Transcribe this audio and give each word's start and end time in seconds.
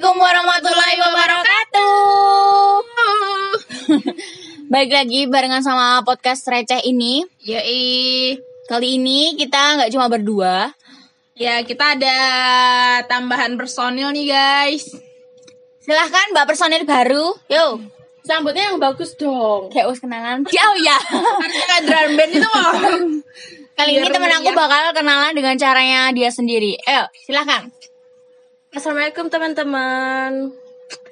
Assalamualaikum 0.00 0.32
warahmatullahi 0.32 0.96
wabarakatuh. 0.96 1.92
Baik 4.72 4.90
lagi 4.96 5.20
barengan 5.28 5.60
sama 5.60 6.00
podcast 6.08 6.48
receh 6.48 6.80
ini. 6.88 7.20
Yoi. 7.44 8.40
Kali 8.64 8.96
ini 8.96 9.36
kita 9.36 9.76
nggak 9.76 9.92
cuma 9.92 10.08
berdua. 10.08 10.72
Ya, 11.36 11.60
kita 11.60 12.00
ada 12.00 12.16
tambahan 13.12 13.60
personil 13.60 14.08
nih, 14.16 14.24
guys. 14.32 14.88
Silahkan 15.84 16.32
mbak 16.32 16.48
personil 16.48 16.88
baru. 16.88 17.36
Yo, 17.52 17.84
Sambutnya 18.24 18.72
yang 18.72 18.80
bagus 18.80 19.12
dong. 19.20 19.68
kayak 19.68 19.84
us 19.84 20.00
kenalan. 20.00 20.48
Jauh 20.48 20.76
ya. 20.80 20.96
Harusnya 20.96 21.66
kayak 21.76 21.84
drum 21.84 22.10
band 22.16 22.32
itu 22.40 22.48
loh. 22.48 22.72
Kali 23.76 24.00
ini 24.00 24.08
Biar 24.08 24.16
temen 24.16 24.32
aku 24.32 24.48
bakal 24.56 24.96
kenalan 24.96 25.36
dengan 25.36 25.60
caranya 25.60 26.08
dia 26.16 26.32
sendiri. 26.32 26.80
Ayo, 26.88 27.04
silahkan. 27.20 27.68
Assalamualaikum 28.80 29.28
teman-teman. 29.28 30.56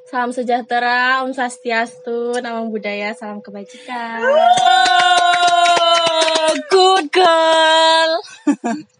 Salam 0.09 0.33
sejahtera, 0.33 1.21
Om 1.21 1.37
Swastiastu, 1.37 2.41
Namang 2.41 2.73
Budaya, 2.73 3.13
salam 3.13 3.45
kebajikan. 3.45 4.25
good 6.73 7.13
girl. 7.13 8.11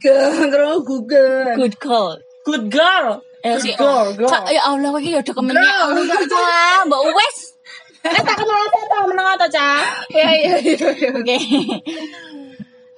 Girl, 0.05 0.85
Google. 0.85 1.57
Good 1.57 1.81
girl. 1.81 2.21
Good 2.45 2.69
girl. 2.69 3.25
Eh, 3.41 3.57
si 3.57 3.73
girl, 3.73 4.13
girl. 4.13 4.29
Ca- 4.29 4.53
ya 4.53 4.69
Allah, 4.69 4.93
ya 5.01 5.25
udah 5.25 5.33
kemennya. 5.33 5.65
Ca, 6.29 6.85
Mbak 6.85 7.01
Uwes. 7.09 7.39
Eh, 8.05 8.21
tak 8.21 8.37
kenal 8.37 8.69
saya 8.69 8.85
tahu 8.93 9.05
menang 9.09 9.29
atau 9.33 9.49
cah? 9.49 9.81
Iya, 10.13 10.29
iya, 10.45 10.55
iya. 10.61 11.09
Oke. 11.17 11.37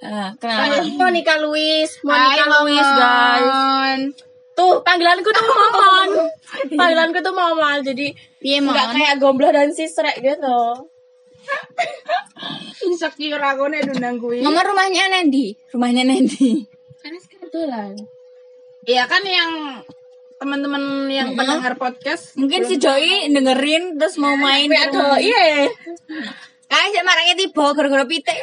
Ah, 0.03 0.35
kenalan. 0.35 0.83
Monica 0.99 1.39
Luis, 1.39 1.95
Monica 2.03 2.59
Luis 2.59 2.83
guys. 2.83 4.30
Tuh 4.61 4.85
panggilanku 4.85 5.29
tuh 5.33 5.45
Momon. 5.49 6.09
Panggilanku 6.81 7.19
tuh 7.25 7.33
Momon, 7.33 7.81
jadi 7.81 8.13
Piye, 8.37 8.61
nggak 8.61 8.93
kayak 8.93 9.15
gomblo 9.17 9.49
dan 9.49 9.73
sisrek 9.73 10.21
gitu. 10.21 10.61
Insecure 12.85 13.41
aku 13.41 13.73
nih 13.73 13.81
dundang 13.89 14.21
gue. 14.21 14.45
Nomor 14.45 14.65
rumahnya 14.69 15.09
Nendi. 15.09 15.57
Rumahnya 15.73 16.05
Nendi. 16.05 16.69
Kebetulan. 17.01 17.97
Iya 18.85 19.09
kan 19.09 19.25
yang 19.25 19.81
teman-teman 20.41 21.05
yang 21.13 21.37
pendengar 21.37 21.77
podcast 21.77 22.33
Mungkin 22.41 22.65
si 22.65 22.81
Joy 22.81 23.29
dengerin 23.29 23.97
terus 23.97 24.17
mau 24.21 24.37
main. 24.37 24.69
Ke 24.69 24.77
ada, 24.77 25.17
rumah. 25.17 25.21
iya. 25.21 25.69
Sih 26.91 27.03
marahnya 27.05 27.35
tiba 27.37 27.73
gara-gara 27.73 28.05
pitik. 28.05 28.37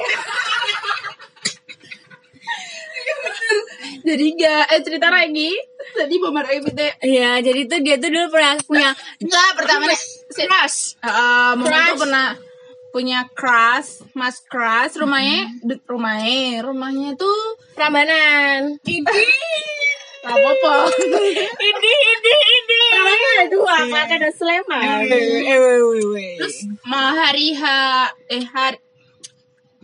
jadi 4.08 4.26
enggak 4.34 4.64
eh 4.72 4.82
cerita 4.84 5.08
lagi 5.14 5.52
jadi 6.00 6.16
bomar 6.18 6.46
itu 6.48 6.70
Iya, 7.00 7.32
jadi 7.40 7.62
tuh 7.66 7.80
dia 7.82 7.96
tuh 7.96 8.10
dulu 8.10 8.28
pernah 8.30 8.54
punya 8.62 8.90
enggak 9.18 9.50
pertama 9.54 9.86
crush. 10.30 10.96
uh, 11.00 11.54
Mama 11.54 11.66
tuh 11.88 11.98
pernah 12.00 12.28
punya 12.90 13.20
crush 13.30 14.06
mas 14.12 14.42
crush. 14.42 14.96
Rumahnya 14.96 15.62
de- 15.62 15.84
rumahnya 15.84 16.62
rumahnya 16.62 17.10
tuh 17.14 17.38
Prambanan. 17.74 18.78
ini 18.82 19.26
Gak 20.18 20.34
apa-apa 20.34 20.92
ini 20.92 21.34
ini 21.56 22.34
ini. 22.34 22.82
Prambanan 22.90 23.30
ada 23.32 23.46
dua, 23.48 23.76
Klaten 23.86 24.18
dan 24.20 24.34
Sleman. 24.34 25.00
terus? 25.06 26.56
Mau 26.84 27.10
hari 27.14 27.54
H 27.54 27.64
eh 28.28 28.44
hari 28.46 28.78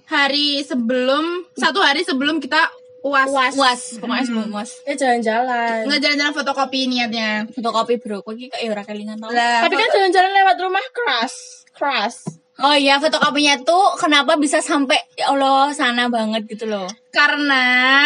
hari 0.03 0.47
sebelum 0.61 1.47
satu 1.53 1.79
hari 1.79 2.03
sebelum 2.03 2.37
kita 2.37 2.69
uas 3.03 3.27
Uas. 3.27 3.53
Was, 3.59 3.81
pokoknya 3.99 4.23
sebelum 4.23 4.49
was. 4.49 4.71
Ya 4.87 4.95
jalan-jalan. 4.95 5.83
nggak 5.85 5.99
jalan-jalan 5.99 6.33
fotokopi 6.33 6.87
niatnya 6.87 7.43
Fotokopi 7.51 7.99
bro, 7.99 8.23
kok 8.23 8.31
kayak 8.31 8.55
ya 8.57 8.71
ora 8.71 8.83
kelingan 8.83 9.19
tau. 9.19 9.27
lah 9.29 9.59
Tapi 9.61 9.75
kan 9.75 9.89
jalan-jalan 9.91 10.31
lewat 10.31 10.55
rumah 10.57 10.85
keras. 10.89 11.33
Keras. 11.75 12.15
Oh 12.57 12.71
iya, 12.71 13.01
fotokopinya 13.01 13.59
tuh 13.61 13.97
kenapa 13.97 14.37
bisa 14.37 14.63
sampai 14.63 14.95
ya 15.17 15.33
Allah 15.33 15.73
sana 15.73 16.07
banget 16.07 16.47
gitu 16.47 16.63
loh. 16.65 16.87
karena 17.11 17.65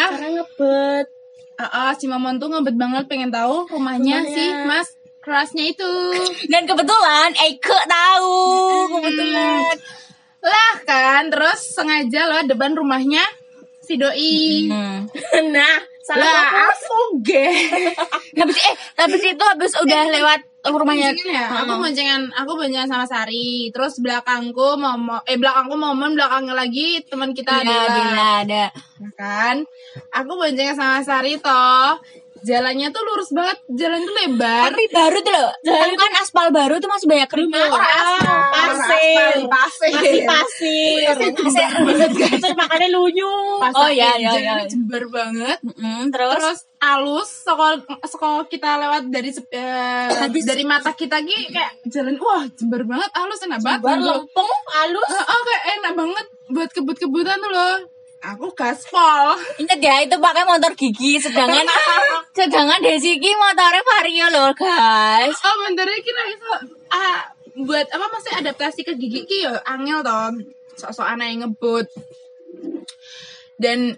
Karena 0.10 0.42
ngebet. 0.42 1.08
Ah, 1.58 1.90
ah, 1.90 1.92
si 1.94 2.06
Mamon 2.06 2.38
tuh 2.38 2.50
ngebet 2.50 2.74
banget 2.74 3.06
pengen 3.06 3.30
tahu 3.30 3.66
rumahnya, 3.68 4.22
Rumahnya. 4.22 4.34
si 4.34 4.44
Mas 4.66 4.88
Kerasnya 5.20 5.68
itu. 5.68 5.92
Dan 6.52 6.64
kebetulan 6.64 7.36
Eike 7.36 7.78
tahu, 7.84 8.40
kebetulan. 8.96 9.76
Lah 10.40 10.76
kan, 10.88 11.28
terus 11.28 11.76
sengaja 11.76 12.32
loh 12.32 12.42
depan 12.48 12.72
rumahnya 12.72 13.20
si 13.88 13.96
doi. 13.96 14.68
Hmm. 14.68 15.08
Nah, 15.48 15.76
salah 16.04 16.28
Lah, 16.28 16.68
aku. 16.68 17.24
ge. 17.24 17.48
Habis 18.40 18.58
eh 18.60 18.76
habis 18.96 19.22
itu 19.24 19.44
habis 19.44 19.74
udah 19.74 20.04
lewat 20.12 20.40
rumahnya. 20.68 21.16
ya, 21.16 21.64
aku 21.64 21.80
boncengan, 21.80 22.28
aku 22.36 22.52
boncengan 22.54 22.86
sama 22.86 23.06
Sari. 23.08 23.72
Terus 23.72 23.98
belakangku 23.98 24.76
momo, 24.76 25.24
eh 25.24 25.40
belakangku 25.40 25.74
momon, 25.74 26.14
belakangnya 26.14 26.54
lagi 26.54 27.02
teman 27.08 27.32
kita 27.32 27.64
Iya. 27.64 27.88
Bila 27.88 28.26
ada. 28.44 28.66
Ya 29.00 29.10
kan 29.16 29.56
aku 30.12 30.32
boncengan 30.36 30.76
sama 30.76 31.00
Sari 31.02 31.40
toh 31.40 31.98
jalannya 32.42 32.88
tuh 32.90 33.02
lurus 33.02 33.30
banget 33.30 33.58
jalan 33.70 34.00
tuh 34.00 34.14
lebar 34.16 34.70
Tapi 34.70 34.84
baru 34.90 35.18
tuh 35.20 35.32
loh. 35.32 35.52
Kan, 35.62 35.90
kan 35.94 36.12
aspal 36.18 36.48
baru 36.50 36.78
tuh 36.78 36.88
masih 36.88 37.06
banyak 37.06 37.26
kerikil. 37.26 37.68
pasir. 37.68 39.38
pasir 39.48 39.94
Masih 39.94 40.24
pasir. 40.24 41.02
Terus 42.38 42.56
makannya 42.56 42.90
lunyu. 42.90 43.32
Oh, 43.60 43.90
iya, 43.90 44.16
iya, 44.16 44.32
iya. 44.34 44.56
jember 44.66 45.06
banget 45.08 45.60
Mm, 45.78 46.10
terus, 46.10 46.34
terus 46.34 46.60
alus 46.80 47.30
sekolah 47.44 47.78
sekolah 48.02 48.46
kita 48.46 48.78
lewat 48.78 49.04
dari 49.08 49.30
sep- 49.30 49.50
eh, 49.50 50.10
dari 50.44 50.64
mata 50.64 50.92
kita 50.92 51.20
ki 51.20 51.50
kayak 51.50 51.86
jalan 51.86 52.18
wah 52.18 52.44
jember 52.52 52.82
banget 52.84 53.10
alus 53.14 53.40
enak 53.44 53.62
banget 53.62 53.82
Untuk- 53.84 54.26
lempeng, 54.26 54.52
halus. 54.72 55.10
Ah, 55.12 55.26
ah, 55.28 55.42
kayak 55.44 55.64
enak 55.76 55.94
banget 55.96 56.26
buat 56.48 56.70
kebut-kebutan 56.72 57.38
tuh 57.38 57.52
loh 57.52 57.76
aku 58.22 58.50
gaspol. 58.54 59.38
Inget 59.62 59.80
ya 59.82 59.96
itu 60.04 60.16
pakai 60.18 60.44
motor 60.46 60.72
gigi 60.74 61.22
sedangkan 61.22 61.66
sedangkan 62.38 62.82
Desi 62.82 63.18
ki 63.22 63.32
motornya 63.38 63.82
Vario 63.84 64.28
loh 64.34 64.52
guys. 64.58 65.38
oh 65.38 65.56
bentarnya 65.66 66.00
kira 66.02 66.24
itu 66.30 66.48
ah 66.90 67.30
buat 67.58 67.88
apa 67.90 68.06
maksudnya 68.10 68.38
adaptasi 68.46 68.86
ke 68.86 68.94
gigi 68.98 69.26
ki 69.26 69.38
ya 69.50 69.58
angel 69.66 70.02
toh 70.06 70.34
sok-sok 70.78 71.08
anak 71.18 71.28
yang 71.34 71.40
ngebut. 71.46 71.88
Dan 73.58 73.98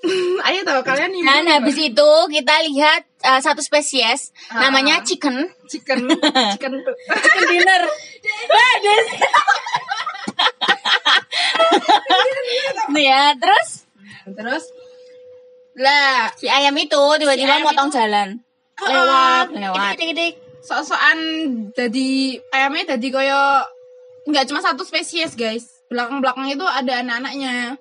ayo 0.48 0.60
toh 0.64 0.80
kalian 0.80 1.10
nih 1.12 1.22
Dan 1.26 1.44
habis 1.50 1.76
itu 1.76 2.10
kita 2.30 2.54
lihat 2.70 3.02
uh, 3.26 3.40
satu 3.42 3.60
spesies. 3.60 4.32
Namanya 4.54 5.02
chicken. 5.04 5.50
chicken. 5.68 6.08
Chicken 6.56 6.72
tuh 6.82 6.94
Chicken 7.06 7.44
dinner. 7.50 7.82
Nih 8.20 9.06
ya, 13.00 13.34
terus? 13.40 13.88
Terus? 14.28 14.64
Lah 15.80 16.28
si 16.36 16.46
ayam 16.50 16.76
itu 16.76 17.02
tiba-tiba 17.16 17.56
ayam 17.56 17.64
motong 17.64 17.90
jalan. 17.90 18.28
lewat 18.80 19.52
Lewat. 19.52 19.96
sok-sokan 20.60 21.18
jadi 21.72 22.36
ayamnya 22.52 22.96
jadi 22.96 23.06
koyo 23.08 23.44
nggak 24.28 24.44
cuma 24.48 24.60
satu 24.60 24.84
spesies 24.84 25.32
guys. 25.36 25.80
Belakang 25.88 26.20
belakang 26.20 26.46
itu 26.52 26.64
ada 26.64 27.00
anak-anaknya. 27.00 27.80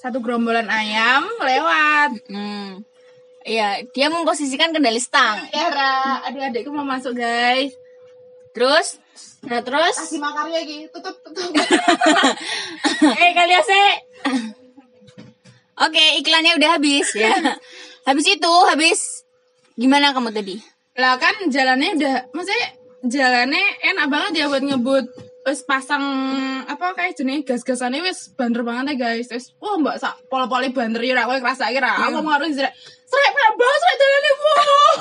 Satu 0.00 0.20
gerombolan 0.24 0.68
ayam 0.68 1.24
lewat. 1.40 2.10
Hmm. 2.28 2.84
Iya, 3.46 3.86
dia 3.94 4.10
memposisikan 4.10 4.74
kendali 4.74 4.98
stang. 4.98 5.38
ya 5.54 5.70
Ra, 5.70 6.26
adik-adikku 6.26 6.74
mau 6.74 6.82
masuk 6.82 7.14
guys. 7.14 7.70
Terus 8.50 8.98
Nah, 9.46 9.62
terus? 9.62 9.94
Kasih 9.94 10.18
makarya 10.18 10.60
gitu 10.66 10.90
tutup 10.90 11.16
tutup. 11.22 11.54
Eh 13.22 13.30
kalian 13.30 13.62
sih 13.62 13.86
Oke, 15.76 16.04
iklannya 16.18 16.56
udah 16.56 16.80
habis 16.80 17.12
ya. 17.12 17.36
habis 18.08 18.26
itu, 18.26 18.52
habis 18.66 19.00
gimana 19.76 20.10
kamu 20.10 20.32
tadi? 20.32 20.56
lah 20.96 21.20
kan 21.20 21.36
jalannya 21.52 21.92
udah 22.00 22.32
maksudnya 22.32 22.72
jalannya 23.04 23.60
enak 23.84 24.08
banget 24.08 24.32
ya 24.32 24.44
buat 24.48 24.64
ngebut. 24.64 25.04
Wis 25.46 25.60
pasang 25.62 26.02
apa 26.64 26.96
kayak 26.96 27.14
jenis 27.20 27.44
gas-gasannya 27.44 28.00
wis 28.02 28.32
banter 28.32 28.64
banget 28.64 28.96
ya 28.96 29.12
guys. 29.12 29.28
Wis 29.28 29.52
wah 29.60 29.76
mbak 29.76 30.00
sak 30.00 30.16
polo-poli 30.32 30.72
banter 30.72 31.04
ya 31.04 31.20
aku 31.20 31.36
ngerasa 31.36 31.68
kira 31.68 31.92
aku 32.00 32.24
mau 32.24 32.34
harus 32.34 32.56
serak 32.56 32.72
serak 33.04 33.54
banget 33.60 33.78
serak 33.78 33.96
jalannya 34.00 34.32
wow. 34.40 34.96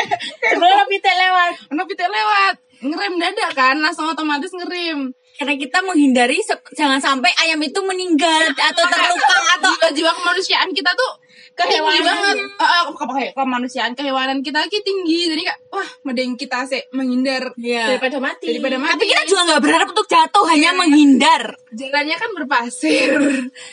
Kayak 0.44 0.56
kayak 0.60 0.86
pitek 0.92 1.14
lewat. 1.16 1.52
anak 1.72 1.84
pitik 1.88 2.08
lewat 2.12 2.54
ngerem 2.82 3.14
dadak 3.16 3.50
kan 3.52 3.76
langsung 3.76 4.06
otomatis 4.06 4.50
ngerem 4.50 5.10
Karena 5.32 5.54
kita 5.54 5.78
menghindari 5.80 6.36
jangan 6.70 6.98
sampai 6.98 7.30
ayam 7.38 7.56
itu 7.58 7.78
meninggal 7.80 8.50
atau 8.50 8.82
terluka 8.84 9.36
atau 9.54 9.70
jiwa-jiwa 9.70 10.10
kemanusiaan 10.12 10.68
kita 10.70 10.90
tuh 10.92 11.12
Kehewanan. 11.52 12.02
banget 12.02 12.36
ah, 12.56 12.82
ke- 12.86 12.94
ke- 12.96 13.30
kemanusiaan 13.34 13.90
kehewanan 13.92 14.38
kita 14.38 14.58
lagi 14.58 14.78
tinggi 14.80 15.28
jadi 15.28 15.42
kak 15.46 15.56
wah 15.70 15.86
mending 16.02 16.34
kita 16.34 16.64
sih 16.64 16.80
menghindar 16.90 17.52
Iya. 17.54 17.90
Daripada 17.90 18.16
mati. 18.18 18.46
daripada 18.48 18.74
mati 18.78 18.90
Tapi 18.94 19.04
kita 19.06 19.22
juga 19.26 19.40
nggak 19.46 19.60
berharap 19.60 19.86
untuk 19.90 20.06
jatuh, 20.06 20.44
hanya 20.46 20.70
menghindar. 20.74 21.42
jalannya 21.70 22.16
kan 22.16 22.30
berpasir 22.34 23.10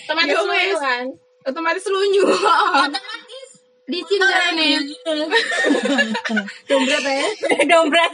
otomatis 0.03 0.29
Ya 0.29 0.37
lunyu 0.37 0.51
wes. 0.51 0.77
kan. 0.77 1.03
otomatis 1.45 1.83
lunyu 1.85 2.23
Otomatis 2.27 3.49
nih 3.87 4.01
Dompet 6.67 7.01
ya. 7.01 7.27
dompet 7.65 8.13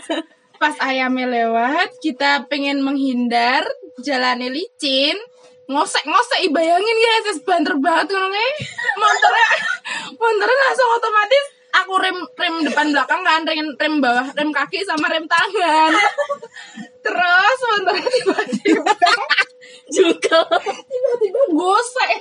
pas 0.61 0.75
ayamnya 0.79 1.27
lewat 1.29 1.99
kita 1.99 2.45
pengen 2.47 2.81
menghindar 2.85 3.63
jalannya 4.01 4.49
licin. 4.53 5.17
Ngosek 5.63 6.03
ngosek 6.03 6.43
bayangin 6.51 6.97
guys 6.99 7.31
es 7.31 7.39
banter 7.39 7.71
banget 7.79 8.11
ngomongnya 8.11 8.51
motornya 8.99 9.47
motornya 10.21 10.57
langsung 10.59 10.89
otomatis 10.99 11.45
aku 11.73 11.93
rem 12.03 12.17
rem 12.35 12.55
depan 12.67 12.91
belakang 12.91 13.21
kan 13.23 13.41
rem 13.47 13.71
rem 13.79 13.95
bawah 14.03 14.27
rem 14.35 14.51
kaki 14.51 14.83
sama 14.83 15.07
rem 15.07 15.23
tangan. 15.23 15.91
Terus 16.99 17.57
motornya 17.63 18.07
tiba-tiba 18.11 18.83
Juga. 19.95 20.39
tiba-tiba 20.91 21.41
gosek 21.55 22.11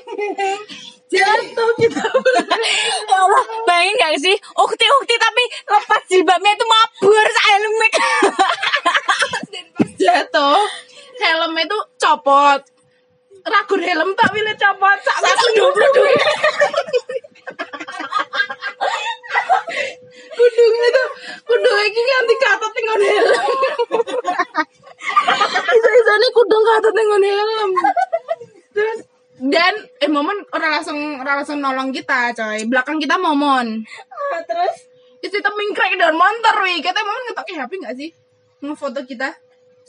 jatuh 1.13 1.71
kita. 1.77 2.03
Ya 3.11 3.17
Allah 3.21 3.45
bayangin 3.69 3.95
gak 4.01 4.15
sih? 4.23 4.37
Ukti 4.57 4.87
ukti 5.03 5.15
tapi 5.21 5.45
lepas 5.69 6.03
jilbabnya 6.09 6.57
itu 6.57 6.65
copot. 12.33 12.61
Ragu 13.43 13.75
helm 13.77 14.11
tapi 14.15 14.39
le 14.41 14.55
copot 14.55 14.99
sak 15.03 15.17
aku 15.19 15.47
dulu 15.59 16.03
kudungnya 20.33 20.89
tuh 20.95 21.09
kudungnya 21.45 21.85
ini 21.91 22.03
ganti 22.07 22.35
kata 22.39 22.67
tinggal 22.73 22.99
helm. 23.03 23.53
Nih 26.23 26.31
kudung 26.33 26.63
kata 26.65 26.89
tinggal 26.95 27.21
helm. 27.21 27.71
Terus 28.73 28.99
dan 29.43 29.75
eh 29.99 30.07
momen 30.07 30.47
orang 30.55 30.79
langsung 30.79 30.99
orang 31.19 31.43
langsung 31.43 31.59
nolong 31.59 31.91
kita 31.91 32.31
coy. 32.33 32.63
Belakang 32.71 33.03
kita 33.03 33.19
momon. 33.19 33.83
Ah, 34.33 34.41
Terus? 34.47 34.87
Itu 35.19 35.35
kita 35.43 35.51
mingkrek 35.51 35.99
dan 35.99 36.15
motor 36.15 36.63
wih. 36.63 36.79
Kita 36.79 37.03
momen 37.03 37.23
ngetok 37.27 37.51
HP 37.51 37.73
nggak 37.83 37.95
sih? 37.99 38.11
Ngefoto 38.63 39.03
kita 39.03 39.35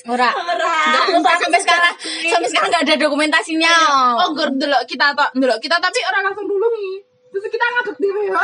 ora 0.03 0.29
Ora. 0.35 0.73
Enggak, 1.15 1.35
sampai 1.39 1.59
sekarang 1.63 1.93
sampai 2.27 2.49
sekarang 2.51 2.69
nggak 2.75 2.83
ada 2.83 2.95
dokumentasinya 2.99 3.73
Oh, 4.19 4.29
gur 4.35 4.51
dulu 4.51 4.77
kita 4.83 5.15
tak 5.15 5.31
dulu 5.31 5.55
kita 5.63 5.79
tapi 5.79 5.99
orang 6.03 6.27
langsung 6.31 6.47
dulu 6.47 6.67
nih. 6.75 6.99
Terus 7.33 7.49
kita 7.49 7.65
ngakak 7.65 7.97
dewe 7.97 8.29
ya? 8.29 8.37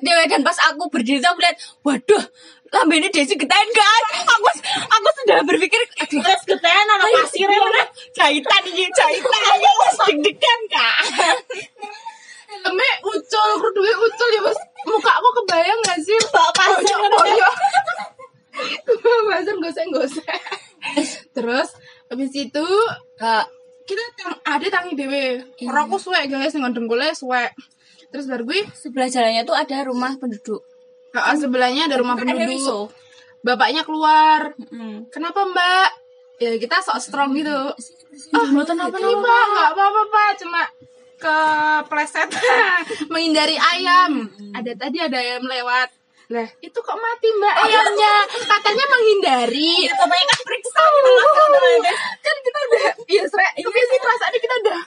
Dewa 0.00 0.22
dan 0.24 0.40
pas 0.40 0.56
aku 0.64 0.88
berdiri 0.88 1.20
aku 1.20 1.36
lihat 1.42 1.56
waduh 1.84 2.24
lambe 2.72 2.96
ini 2.96 3.12
Desi 3.12 3.36
getain 3.36 3.68
guys 3.68 4.06
aku 4.24 4.48
aku 4.88 5.08
sudah 5.20 5.44
berpikir 5.44 5.76
Terus 6.08 6.42
getean 6.48 6.86
anak 6.88 7.12
pasir 7.12 7.44
ya. 7.44 7.52
Gimana? 7.52 7.84
jahitan 8.16 8.62
ini 8.72 8.88
jahitan 8.88 9.42
aja 9.52 9.70
mas 9.76 9.96
deg-degan 10.08 10.60
kak 10.72 10.96
Helmnya 12.52 12.94
ucul, 13.00 13.48
kerudungnya 13.58 13.96
ucul 13.96 14.28
ya 14.28 14.40
mas. 14.44 14.58
Muka 14.84 15.08
aku 15.08 15.28
kebayang 15.40 15.78
nggak 15.82 15.98
sih? 16.04 16.14
Bawa 16.30 16.52
pasir. 16.52 16.94
Oh 19.02 19.20
iya. 19.26 19.42
Pasir 19.42 19.56
gosek-gosek. 19.58 20.40
Terus 21.32 21.68
habis 22.12 22.30
itu 22.36 22.66
Kak, 23.16 23.48
kita 23.88 24.02
tang 24.20 24.36
ada 24.44 24.66
tangi 24.68 24.92
dewe. 24.94 25.40
Rokok 25.64 25.98
suwe 25.98 26.28
guys, 26.28 26.52
dengan 26.52 26.70
dengkulnya 26.76 27.16
suwe. 27.16 27.48
Terus 28.12 28.28
baru 28.28 28.44
gue, 28.44 28.68
sebelah 28.76 29.08
jalannya 29.08 29.42
tuh 29.48 29.56
ada 29.56 29.88
rumah 29.88 30.12
penduduk 30.20 30.60
ah, 31.16 31.36
sebelahnya 31.36 31.88
ada 31.88 32.00
rumah 32.00 32.16
Ada 32.16 32.24
penduduk. 32.24 32.48
riso. 32.48 32.78
Bapaknya 33.42 33.82
keluar. 33.84 34.54
Mm. 34.70 35.10
Kenapa 35.12 35.44
mbak? 35.44 35.88
Ya 36.40 36.56
kita 36.58 36.80
sok 36.80 36.98
strong 37.02 37.36
gitu. 37.36 37.52
Ah, 38.32 38.46
buatan 38.50 38.78
apa 38.80 38.96
nih 38.96 39.16
mbak? 39.18 39.44
Gak 39.52 39.70
apa-apa 39.76 40.02
pak, 40.08 40.30
cuma 40.42 40.62
kepleset 41.22 42.30
menghindari 43.12 43.58
ayam. 43.58 44.30
Ada 44.56 44.72
tadi 44.78 44.98
ada 45.02 45.18
ayam 45.18 45.44
lewat. 45.46 45.88
Lah, 46.32 46.48
itu 46.64 46.78
kok 46.80 46.96
mati 46.96 47.28
mbak 47.28 47.54
ayamnya? 47.60 48.14
Katanya 48.24 48.84
menghindari. 48.88 49.84
Bapaknya 49.84 50.24
kan 50.32 50.40
periksa 50.48 50.80
Kan 52.24 52.36
kita 52.40 52.58
udah, 52.72 52.88
iya 53.04 53.22
sre, 53.28 53.48
tapi 53.52 53.80
sih 53.84 53.98
perasaannya 54.00 54.40
kita 54.40 54.54
udah 54.64 54.80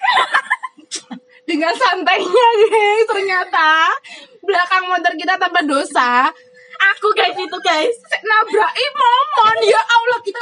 dengan 1.50 1.74
santainya 1.78 2.48
guys. 2.66 3.06
Ternyata 3.06 3.94
belakang 4.42 4.90
motor 4.90 5.14
kita 5.14 5.38
tanpa 5.38 5.62
dosa 5.62 6.34
Aku 6.76 7.08
guys 7.16 7.36
itu 7.36 7.58
guys. 7.64 7.96
nabrak 8.26 8.74
momon 8.76 9.58
ya 9.64 9.80
Allah 9.80 10.20
kita 10.20 10.40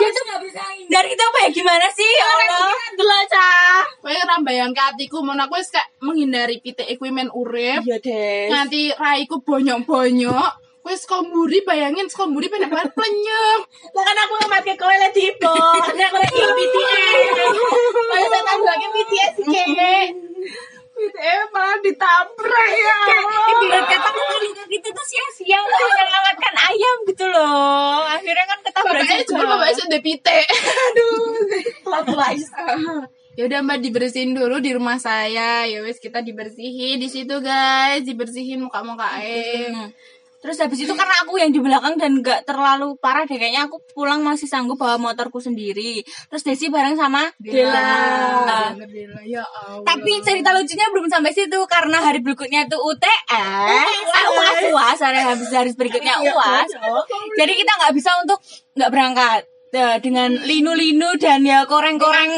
dari 0.89 1.09
itu 1.13 1.23
apa 1.23 1.37
ya 1.45 1.49
gimana 1.53 1.87
sih 1.93 2.09
ya 2.09 2.25
Allah 2.25 3.21
cah. 3.29 3.81
Kowe 4.01 4.13
ora 4.13 4.35
bayangke 4.41 4.81
atiku 4.81 5.21
mon 5.21 5.37
aku 5.37 5.61
wis 5.61 5.69
kayak 5.69 5.93
menghindari 6.01 6.57
pitik 6.57 6.89
equipment 6.89 7.29
urip. 7.33 7.85
Iya 7.85 7.97
deh. 8.01 8.49
Nganti 8.49 8.97
raiku 8.97 9.45
bonyok-bonyok. 9.45 10.62
Wis 10.83 11.07
komburi 11.07 11.63
bayangin 11.63 12.11
komburi 12.11 12.51
pengen 12.51 12.67
banget 12.67 12.91
plenyeng. 12.91 13.61
Lah 13.95 14.03
kan 14.03 14.17
aku 14.19 14.33
ngematke 14.43 14.73
kowe 14.75 14.91
le 14.91 15.09
tipe. 15.15 15.55
Nek 15.95 16.09
kowe 16.11 16.25
iki 16.27 16.43
BTS. 16.43 17.27
Kowe 17.91 18.23
tak 18.27 18.43
tambahke 18.43 18.87
BTS 18.91 19.33
kene. 19.47 19.97
Pitik 20.93 21.41
malah 21.55 21.79
ditabrak 21.81 22.67
ya. 22.69 22.97
Ibarat 23.49 23.85
kata 23.89 24.09
kita 24.13 24.63
gitu 24.69 24.87
tuh 24.93 25.05
sia-sia 25.07 25.57
untuk 25.57 25.87
menyelamatkan 25.89 26.53
ayam 26.69 26.97
gitu 27.09 27.25
loh 27.33 28.05
akhirnya 28.05 28.45
kan 28.45 28.59
ketabrak 28.61 29.01
Bapaknya 29.01 29.25
juga 29.25 29.43
bapaknya 29.49 29.75
sudah 29.81 30.01
pitik. 30.05 30.45
Aduh. 30.85 31.25
Plot. 31.83 32.05
Ya 33.33 33.49
udah 33.49 33.65
Mbak 33.65 33.81
dibersihin 33.81 34.37
dulu 34.37 34.61
di 34.61 34.77
rumah 34.77 35.01
saya. 35.01 35.65
Ya 35.65 35.81
wes 35.81 35.97
kita 35.97 36.21
dibersihin 36.21 37.01
di 37.01 37.09
situ 37.09 37.41
guys, 37.41 38.05
dibersihin 38.05 38.61
muka-muka 38.61 39.09
eh. 39.25 39.73
Hmm. 39.73 39.89
Terus 40.43 40.59
habis 40.59 40.75
itu 40.83 40.91
karena 40.91 41.23
aku 41.23 41.39
yang 41.39 41.55
di 41.55 41.63
belakang 41.63 41.95
dan 41.95 42.19
gak 42.19 42.43
terlalu 42.43 42.99
parah 42.99 43.23
deh 43.23 43.39
kayaknya 43.39 43.71
aku 43.71 43.79
pulang 43.95 44.19
masih 44.19 44.43
sanggup 44.43 44.75
bawa 44.75 44.99
motorku 44.99 45.39
sendiri. 45.39 46.03
Terus 46.03 46.43
Desi 46.43 46.67
bareng 46.67 46.99
sama 46.99 47.31
Dela. 47.39 48.75
Dela, 48.75 49.23
ya 49.23 49.39
Allah. 49.39 49.87
Tapi 49.87 50.19
cerita 50.19 50.51
lucunya 50.51 50.91
belum 50.91 51.07
sampai 51.07 51.31
situ 51.31 51.59
karena 51.71 52.03
hari 52.03 52.19
berikutnya 52.19 52.67
itu 52.67 52.75
UTS, 52.75 53.31
ah, 53.31 54.27
uas 54.35 54.59
uas 54.67 54.99
hari 54.99 55.23
habis 55.23 55.47
hari 55.55 55.71
berikutnya 55.71 56.19
uas. 56.19 56.67
Jadi 57.39 57.53
kita 57.55 57.71
nggak 57.79 57.93
bisa 57.95 58.11
untuk 58.19 58.43
nggak 58.75 58.91
berangkat 58.91 59.52
Eh, 59.73 59.97
dengan 60.05 60.29
linu-linu 60.29 61.17
dan 61.17 61.41
ya 61.41 61.65
koreng-koreng. 61.65 62.37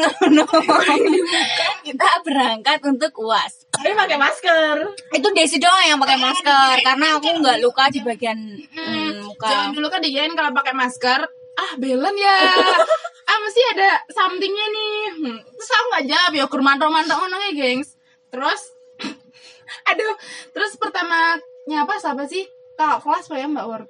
kita 1.86 2.08
berangkat 2.24 2.80
untuk 2.88 3.12
uas. 3.20 3.68
Tapi 3.76 3.92
pakai 3.92 4.16
masker. 4.16 4.76
Itu 5.12 5.28
Desi 5.36 5.60
doang 5.60 5.84
yang 5.84 6.00
pakai 6.00 6.16
masker 6.16 6.80
karena 6.80 7.20
aku 7.20 7.28
nggak 7.36 7.60
luka 7.60 7.92
di 7.92 8.00
bagian 8.00 8.40
mm, 8.56 9.20
muka. 9.20 9.52
Jangan 9.52 9.70
dulu 9.76 9.86
kan 9.92 10.00
dijadiin 10.00 10.32
kalau 10.32 10.48
pakai 10.56 10.72
masker, 10.72 11.28
ah 11.60 11.72
belen 11.76 12.16
ya. 12.16 12.36
ah 13.28 13.38
mesti 13.44 13.60
ada 13.76 14.00
somethingnya 14.16 14.66
nih. 14.72 14.96
Hmm. 15.20 15.38
Terus 15.44 15.70
aku 15.76 15.86
nggak 15.92 16.06
jawab 16.08 16.32
ya 16.40 16.44
kur 16.48 16.64
mantau-mantau 16.64 17.20
ngono 17.20 17.36
ya, 17.36 17.52
gengs. 17.52 18.00
Terus 18.32 18.72
aduh, 19.92 20.16
terus 20.56 20.72
pertamanya 20.80 21.84
apa 21.84 22.00
siapa 22.00 22.24
sih? 22.24 22.48
Kakak 22.80 23.04
kelas 23.04 23.28
ya 23.28 23.44
Mbak 23.44 23.66
War? 23.68 23.84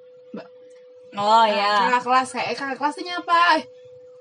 Oh 1.15 1.45
ya. 1.47 1.87
Kakak 1.87 2.03
kelas 2.03 2.29
kayak 2.35 2.47
eh, 2.51 2.57
kakak 2.59 2.79
kelasnya 2.83 3.15
apa? 3.23 3.63
Eh, 3.63 3.65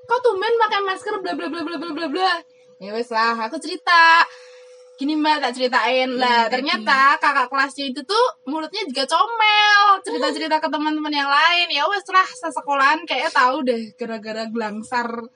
Kok 0.06 0.20
tumben 0.22 0.54
pakai 0.62 0.80
masker 0.86 1.16
bla 1.18 1.34
bla 1.34 1.50
bla 1.50 1.62
bla 1.66 1.78
bla 1.82 1.92
bla 1.92 2.08
bla. 2.08 2.34
Ya 2.78 2.94
wes 2.94 3.10
lah, 3.10 3.34
aku 3.50 3.58
cerita. 3.58 4.22
Gini 4.96 5.12
mbak 5.20 5.44
tak 5.44 5.60
ceritain 5.60 6.08
lah 6.08 6.48
ternyata 6.48 7.20
kakak 7.20 7.52
kelasnya 7.52 7.92
itu 7.92 8.00
tuh 8.08 8.26
mulutnya 8.48 8.80
juga 8.88 9.04
comel 9.04 10.00
cerita 10.08 10.32
cerita 10.32 10.56
ke 10.64 10.72
teman-teman 10.72 11.12
yang 11.12 11.28
lain 11.28 11.68
ya 11.68 11.84
wes 11.92 12.08
lah 12.08 12.24
sesekolahan 12.24 13.04
kayaknya 13.04 13.28
tahu 13.28 13.68
deh 13.68 13.92
gara-gara 14.00 14.48
gelangsar 14.48 15.28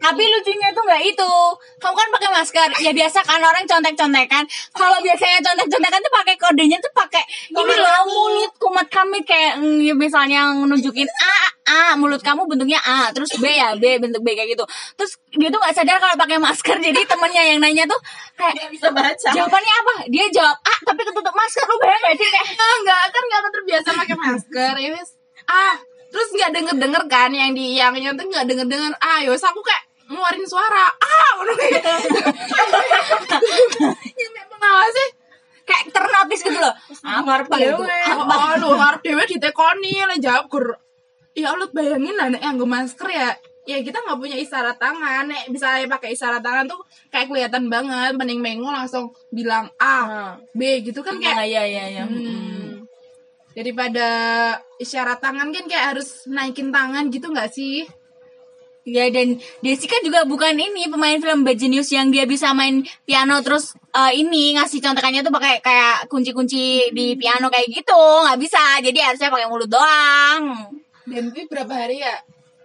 Tapi 0.00 0.22
lucunya 0.24 0.68
itu 0.72 0.80
nggak 0.80 1.02
itu. 1.04 1.32
Kamu 1.76 1.94
kan 1.94 2.08
pakai 2.16 2.30
masker. 2.32 2.68
Ya 2.80 2.92
biasa 2.96 3.20
kan 3.20 3.40
orang 3.44 3.68
contek-contekan. 3.68 4.44
Kalau 4.72 4.98
biasanya 5.04 5.38
contek-contekan 5.44 6.00
tuh 6.00 6.12
pakai 6.16 6.34
kodenya 6.40 6.78
tuh 6.80 6.92
pakai 6.96 7.24
ini 7.52 7.74
loh 7.76 8.02
mulut 8.08 8.52
kumat 8.56 8.88
kamit 8.88 9.28
kayak 9.28 9.60
mm, 9.60 9.84
ya 9.84 9.94
misalnya 9.94 10.56
nunjukin 10.56 11.04
A 11.06 11.34
A 11.70 11.82
mulut 12.00 12.18
kamu 12.24 12.48
bentuknya 12.48 12.80
A 12.82 13.12
terus 13.12 13.36
B 13.38 13.44
ya 13.46 13.76
B 13.76 14.00
bentuk 14.00 14.24
B 14.24 14.32
kayak 14.32 14.56
gitu. 14.56 14.64
Terus 14.96 15.12
dia 15.36 15.52
tuh 15.52 15.60
nggak 15.60 15.74
sadar 15.76 16.00
kalau 16.00 16.16
pakai 16.16 16.40
masker. 16.40 16.76
Jadi 16.86 17.00
temennya 17.04 17.42
yang 17.44 17.58
nanya 17.60 17.84
tuh 17.84 18.00
kayak 18.40 18.72
Bisa 18.72 18.88
baca. 18.90 19.28
jawabannya 19.36 19.74
apa? 19.84 19.94
Dia 20.08 20.26
jawab 20.32 20.56
A 20.64 20.74
tapi 20.88 21.00
ketutup 21.04 21.34
masker. 21.36 21.64
Lu 21.68 21.76
bayang 21.76 22.00
gak 22.00 22.14
sih 22.16 22.28
kayak 22.28 22.46
ah 22.64 22.76
nggak 22.82 23.00
kan 23.12 23.22
nggak 23.28 23.42
terbiasa 23.52 23.88
pakai 23.94 24.16
masker 24.16 24.72
ya 24.80 24.88
wes 24.96 25.10
ah 25.50 25.74
terus 26.10 26.28
nggak 26.34 26.50
denger 26.54 26.76
denger 26.78 27.02
kan 27.06 27.30
yang 27.30 27.54
di 27.54 27.78
yang 27.78 27.94
tuh 27.94 28.26
nggak 28.26 28.46
denger 28.46 28.66
denger 28.66 28.92
ah 28.98 29.18
ya 29.22 29.30
wes 29.30 29.44
aku 29.44 29.60
kayak 29.62 29.89
ngeluarin 30.10 30.42
suara 30.42 30.90
ah 30.90 31.30
yang 34.18 34.32
kayak 34.34 34.48
pengawas 34.50 34.90
sih 34.90 35.08
kayak 35.70 35.84
ternotis 35.94 36.40
gitu 36.42 36.58
loh. 36.58 36.74
Apa 37.06 37.46
gitu? 37.62 37.78
Apa? 37.86 38.34
Oh, 38.34 38.52
lu 38.58 38.68
ngarep 38.74 39.00
dewe 39.06 39.22
ditekoni 39.22 40.02
lah 40.02 40.18
jawab 40.18 40.50
gur. 40.50 40.66
Ya 41.38 41.54
Allah 41.54 41.70
bayangin 41.70 42.18
lah 42.18 42.26
nek 42.34 42.42
yang 42.42 42.58
masker 42.58 43.06
ya. 43.06 43.30
Ya 43.68 43.78
kita 43.86 44.02
nggak 44.02 44.18
punya 44.18 44.34
isyarat 44.34 44.82
tangan. 44.82 45.30
Nek 45.30 45.54
bisa 45.54 45.78
ya 45.78 45.86
pakai 45.86 46.18
isyarat 46.18 46.42
tangan 46.42 46.66
tuh 46.66 46.82
kayak 47.14 47.30
kelihatan 47.30 47.70
banget. 47.70 48.18
Mending 48.18 48.42
mengo 48.42 48.74
langsung 48.74 49.14
bilang 49.30 49.70
A, 49.78 50.34
B 50.50 50.82
gitu 50.82 51.06
kan 51.06 51.22
Kayak 51.22 51.46
kayak 51.46 51.48
ya 51.54 51.62
ya 51.64 51.84
ya. 52.02 52.04
Hmm. 52.10 52.82
daripada 53.50 54.06
isyarat 54.78 55.18
tangan 55.18 55.50
kan 55.50 55.66
kayak 55.66 55.86
harus 55.94 56.22
naikin 56.30 56.70
tangan 56.70 57.10
gitu 57.10 57.34
nggak 57.34 57.50
sih 57.50 57.82
Ya 58.88 59.12
dan 59.12 59.36
Desi 59.60 59.84
kan 59.84 60.00
juga 60.00 60.24
bukan 60.24 60.56
ini 60.56 60.88
pemain 60.88 61.20
film 61.20 61.44
Bad 61.44 61.60
Genius 61.60 61.92
yang 61.92 62.08
dia 62.08 62.24
bisa 62.24 62.56
main 62.56 62.80
piano 63.04 63.36
terus 63.44 63.76
eh, 63.92 64.12
ini 64.16 64.56
ngasih 64.56 64.80
contekannya 64.80 65.20
tuh 65.20 65.30
pakai 65.30 65.60
kayak 65.60 66.08
kunci-kunci 66.08 66.88
di 66.90 67.12
piano 67.14 67.52
kayak 67.52 67.68
gitu. 67.68 68.00
Nggak 68.24 68.40
bisa 68.40 68.80
jadi 68.80 69.12
harusnya 69.12 69.28
pakai 69.28 69.48
mulut 69.52 69.68
doang. 69.68 70.72
Dan 71.04 71.28
itu 71.28 71.44
berapa 71.44 71.74
hari 71.76 72.00
ya? 72.00 72.16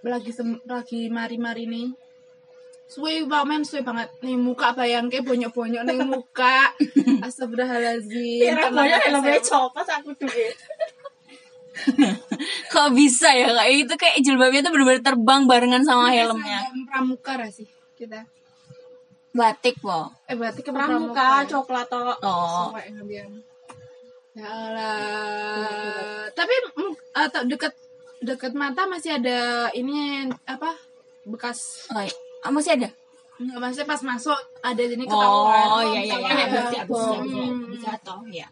Lagi 0.06 0.32
sem- 0.32 0.62
lagi 0.64 1.12
mari-mari 1.12 1.68
nih. 1.68 1.90
Suwe 2.86 3.26
banget 3.26 3.66
suwe 3.66 3.82
banget. 3.82 4.08
Nih 4.22 4.38
muka 4.38 4.72
bayang 4.72 5.10
kayak 5.10 5.26
bonyok-bonyok 5.26 5.84
nih 5.84 6.00
muka. 6.06 6.70
Astagfirullahaladzim. 7.26 8.46
Kira 8.46 8.70
banyak 8.70 9.02
helmnya 9.10 9.42
kesehatan. 9.42 9.50
copot 9.74 9.88
aku 9.90 10.10
duit. 10.22 10.56
kok 12.74 12.90
bisa 12.96 13.30
ya 13.36 13.52
kayak 13.52 13.74
itu 13.86 13.94
kayak 14.00 14.18
jilbabnya 14.24 14.64
tuh 14.64 14.72
bener-bener 14.72 15.04
terbang 15.04 15.42
barengan 15.46 15.84
sama 15.84 16.10
helmnya 16.12 16.64
pramuka 16.88 17.36
lah 17.36 17.52
sih 17.52 17.68
kita 18.00 18.24
batik 19.36 19.76
po 19.84 20.08
eh 20.32 20.36
berarti 20.40 20.64
ke 20.64 20.72
Pramuka 20.72 21.44
coklat 21.44 21.92
toh. 21.92 22.16
oh 22.24 22.72
Sampai 22.72 22.88
ngebiang. 22.96 23.32
Ya 24.36 24.48
Allah. 24.48 26.28
Tapi 26.32 26.56
mm, 26.76 26.94
atau 27.12 27.42
deket 27.44 27.72
deket 28.24 28.52
mata 28.56 28.88
masih 28.88 29.20
ada 29.20 29.68
ini 29.72 30.28
apa 30.48 30.76
bekas 31.28 31.88
oh 31.92 32.00
iya. 32.00 32.16
Ah, 32.44 32.52
masih 32.52 32.80
ada 32.80 32.90
nggak 33.36 33.60
maksudnya 33.60 33.88
pas 33.92 34.02
masuk 34.08 34.40
ada 34.64 34.80
ini 34.80 35.04
ketahuan. 35.04 35.68
oh 35.68 35.84
iya 35.92 36.00
iya 36.08 36.16
iya 36.16 36.32
Ada. 36.32 36.46
berarti 36.48 36.76
abis 36.88 37.04
Hmm. 37.04 37.68
bisa 37.68 37.92
toh 38.00 38.24
ya 38.32 38.48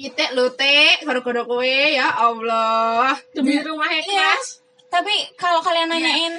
Pitik 0.00 0.32
lu 0.32 0.48
teh 0.50 0.96
kodok-kodok 1.04 1.44
kowe 1.44 1.60
ya 1.92 2.08
Allah. 2.08 3.12
Demi 3.30 3.60
rumah 3.60 3.84
Iya. 3.86 4.00
kelas. 4.00 4.64
tapi 4.88 5.12
kalau 5.36 5.60
kalian 5.60 5.86
nanyain 5.86 6.34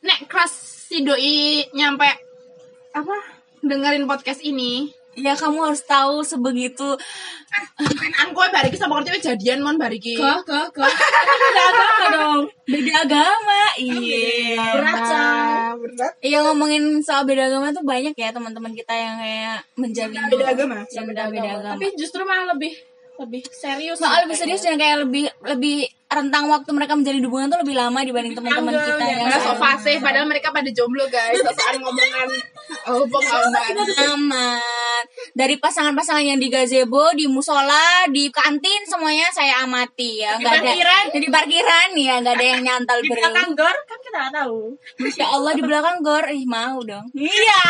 Nek 0.00 0.28
kelas 0.28 0.52
si 0.84 1.00
doi 1.00 1.64
nyampe 1.72 2.06
apa 2.92 3.16
dengerin 3.58 4.04
podcast 4.04 4.38
ini 4.40 4.92
ya 5.16 5.32
kamu 5.32 5.58
harus 5.62 5.82
tahu 5.82 6.20
sebegitu 6.20 6.96
Kan 8.14 8.28
kowe 8.30 8.46
bariki 8.50 8.74
sama 8.74 8.98
kowe 8.98 9.14
jadian 9.14 9.62
mon 9.62 9.76
bariki. 9.76 10.14
ke 10.14 10.32
ke 10.42 10.60
ke 10.74 10.82
beda 10.82 11.62
agama 11.64 12.06
dong 12.10 12.42
beda 12.64 12.92
agama 13.00 13.60
iya 13.76 14.74
Berat. 15.74 16.12
Iya 16.18 16.38
ngomongin 16.42 16.98
soal 16.98 17.22
beda 17.22 17.46
agama 17.46 17.70
tuh 17.70 17.84
banyak 17.84 18.14
ya 18.14 18.30
teman-teman 18.30 18.72
kita 18.72 18.90
yang 18.90 19.14
kayak 19.18 19.58
menjalin 19.76 20.22
Beda 20.26 20.46
agama? 20.50 20.76
Yang 20.88 21.04
beda 21.12 21.22
beda 21.28 21.48
agama. 21.54 21.72
Tapi 21.76 21.86
justru 21.94 22.22
malah 22.24 22.56
lebih 22.56 22.72
lebih 23.14 23.42
serius. 23.46 24.02
Soal 24.02 24.26
lebih 24.26 24.34
serius 24.34 24.58
dan 24.60 24.74
kayak 24.74 25.06
lebih 25.06 25.30
lebih 25.46 25.86
rentang 26.10 26.46
waktu 26.46 26.70
mereka 26.70 26.94
menjalin 26.94 27.22
hubungan 27.22 27.46
tuh 27.46 27.60
lebih 27.62 27.74
lama 27.74 27.98
dibanding 28.02 28.34
teman-teman 28.34 28.74
kita 28.74 29.02
ya, 29.02 29.10
yang 29.12 29.20
Enggak 29.26 29.42
sama. 29.42 29.50
so 29.50 29.58
fasih 29.58 29.96
padahal 29.98 30.26
mereka 30.26 30.50
pada 30.50 30.70
jomblo 30.70 31.06
guys. 31.06 31.38
Soal 31.38 31.78
ngomongan 31.78 32.28
oh 32.90 33.06
pengalaman. 33.06 34.58
Amat 35.04 35.36
dari 35.36 35.54
pasangan-pasangan 35.60 36.24
yang 36.24 36.40
di 36.40 36.48
gazebo 36.48 37.12
di 37.12 37.28
musola 37.28 38.08
di 38.08 38.32
kantin 38.32 38.82
semuanya 38.88 39.28
saya 39.30 39.60
amati 39.62 40.24
ya 40.24 40.40
Di 40.40 40.44
ada 40.44 40.64
parkiran. 40.64 41.04
di 41.12 41.28
parkiran 41.28 41.88
ya 41.92 42.14
nggak 42.18 42.34
ada 42.34 42.46
yang 42.46 42.60
nyantol 42.64 42.98
Di 42.98 43.08
bro 43.08 43.16
belakang 43.20 43.50
gor 43.52 43.76
kan 43.84 43.98
kita 44.00 44.16
nggak 44.16 44.34
tahu. 44.34 44.60
Masya 44.98 45.26
Allah 45.28 45.52
di 45.52 45.62
belakang 45.62 45.96
gor 46.00 46.24
ih 46.26 46.44
mau 46.44 46.78
dong 46.80 47.06
iya 47.14 47.60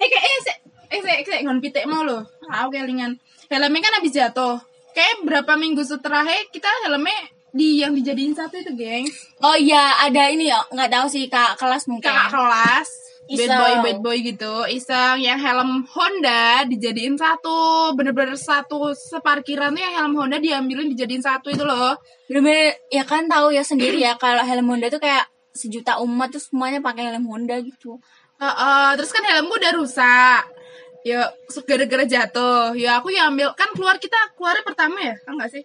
Eh 0.00 0.08
kayak 0.08 0.24
eh 0.24 0.40
sek 0.40 0.56
eh 0.90 1.00
sek 1.00 1.18
sek 1.24 1.40
ngon 1.44 1.60
pitik 1.60 1.84
mau 1.84 2.00
loh. 2.00 2.24
Aku 2.46 2.72
kelingan. 2.72 3.16
Helmnya 3.46 3.80
kan 3.80 3.92
habis 4.00 4.12
jatuh. 4.12 4.56
Kayak 4.90 5.22
berapa 5.24 5.52
minggu 5.56 5.80
setelah 5.80 6.24
kita 6.48 6.68
helmnya 6.84 7.14
di 7.50 7.82
yang 7.82 7.90
dijadiin 7.92 8.30
satu 8.30 8.62
itu, 8.62 8.70
gengs. 8.78 9.10
oh 9.42 9.58
iya 9.58 9.98
ada 9.98 10.30
ini 10.30 10.46
ya 10.46 10.62
nggak 10.70 10.86
tahu 10.86 11.06
sih 11.10 11.26
kak 11.26 11.58
kelas 11.58 11.90
mungkin 11.90 12.06
Kakak 12.06 12.30
kelas 12.30 12.88
bad 13.30 13.50
boy 13.54 13.74
bad 13.86 13.98
boy 14.02 14.18
gitu. 14.22 14.66
Iseng 14.66 15.22
yang 15.22 15.38
helm 15.38 15.86
Honda 15.86 16.66
dijadiin 16.66 17.14
satu. 17.14 17.94
Bener-bener 17.94 18.34
satu 18.34 18.90
separkiran 18.90 19.74
tuh 19.74 19.82
yang 19.82 19.94
helm 19.94 20.12
Honda 20.18 20.42
diambilin 20.42 20.90
dijadiin 20.90 21.22
satu 21.22 21.54
itu 21.54 21.62
loh. 21.62 21.94
Bener-bener 22.26 22.74
ya 22.90 23.06
kan 23.06 23.30
tahu 23.30 23.54
ya 23.54 23.62
sendiri 23.62 24.02
ya 24.02 24.18
kalau 24.18 24.42
helm 24.42 24.66
Honda 24.66 24.90
tuh 24.90 24.98
kayak 24.98 25.30
sejuta 25.54 25.98
umat 26.02 26.30
tuh 26.30 26.42
semuanya 26.42 26.82
pakai 26.82 27.10
helm 27.10 27.26
Honda 27.30 27.58
gitu. 27.62 27.98
Heeh, 28.40 28.88
terus 28.96 29.10
kan 29.12 29.20
helmku 29.20 29.54
udah 29.60 29.72
rusak. 29.76 30.42
Ya 31.04 31.28
gara-gara 31.64 32.04
jatuh. 32.04 32.72
Ya 32.76 33.00
aku 33.00 33.12
yang 33.12 33.36
ambil 33.36 33.52
kan 33.56 33.68
keluar 33.72 33.96
kita 34.00 34.16
keluarnya 34.36 34.64
pertama 34.64 34.98
ya 35.00 35.14
kan 35.24 35.36
nggak 35.36 35.52
sih 35.52 35.64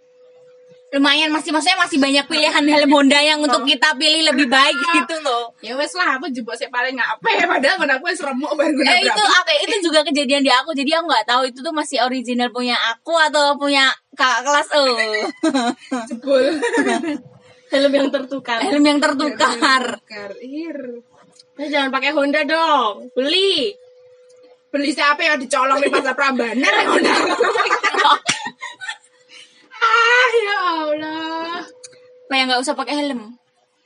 lumayan 0.95 1.27
masih 1.27 1.51
maksudnya 1.51 1.75
masih 1.75 1.99
banyak 1.99 2.23
pilihan 2.31 2.63
helm 2.63 2.91
Honda 2.95 3.19
yang 3.19 3.43
untuk 3.43 3.67
kita 3.67 3.91
pilih 3.99 4.31
lebih 4.31 4.47
baik 4.47 4.79
gitu 5.03 5.15
loh. 5.19 5.51
Ya 5.59 5.75
wes 5.75 5.91
lah 5.91 6.15
aku 6.15 6.31
jebak 6.31 6.55
sih 6.55 6.71
paling 6.71 6.95
nggak 6.95 7.19
apa 7.19 7.27
ya 7.35 7.43
padahal 7.43 7.75
kan 7.83 7.89
aku 7.99 8.03
wes 8.07 8.23
remuk 8.23 8.51
baru 8.55 8.79
Eh, 8.79 9.03
itu 9.03 9.23
apa 9.27 9.51
itu 9.59 9.75
juga 9.83 10.07
kejadian 10.07 10.47
di 10.47 10.51
aku 10.55 10.71
jadi 10.71 11.03
aku 11.03 11.11
nggak 11.11 11.27
tahu 11.27 11.41
itu 11.51 11.59
tuh 11.59 11.75
masih 11.75 11.99
original 11.99 12.47
punya 12.55 12.79
aku 12.79 13.11
atau 13.19 13.59
punya 13.59 13.91
kakak 14.15 14.47
kelas 14.47 14.67
oh. 14.71 14.95
Jebol. 16.07 16.45
Helm 17.75 17.91
yang 17.91 18.07
tertukar. 18.13 18.61
helm 18.61 18.85
yang 18.87 18.99
tertukar. 19.03 19.99
Karir 20.05 21.03
Nah, 21.55 21.67
jangan 21.71 21.89
pakai 21.91 22.11
Honda 22.15 22.43
dong. 22.47 23.09
Beli. 23.11 23.71
beli 24.75 24.91
siapa 24.91 25.23
yang 25.23 25.39
dicolong 25.39 25.79
di 25.79 25.87
pasar 25.87 26.11
Prambanan 26.11 26.59
yang 26.59 26.99
Honda 26.99 27.15
kayak 32.45 32.61
nggak 32.61 32.61
usah 32.61 32.77
pakai 32.77 32.93
helm 33.01 33.33